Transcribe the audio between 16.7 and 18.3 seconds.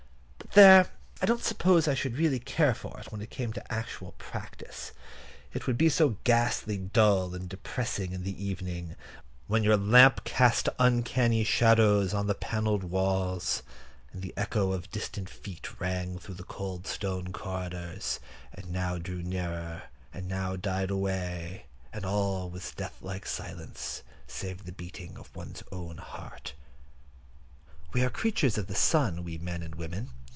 stone corridors,